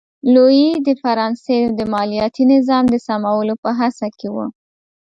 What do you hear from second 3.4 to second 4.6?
په هڅه کې و.